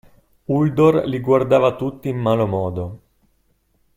[0.55, 2.87] Uldor li guardava tutti in malo modo.